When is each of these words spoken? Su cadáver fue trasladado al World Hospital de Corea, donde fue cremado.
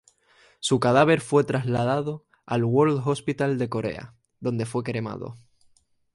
Su 0.59 0.79
cadáver 0.79 1.21
fue 1.21 1.43
trasladado 1.43 2.25
al 2.47 2.63
World 2.63 3.03
Hospital 3.07 3.59
de 3.59 3.69
Corea, 3.69 4.15
donde 4.39 4.65
fue 4.65 4.81
cremado. 4.81 5.35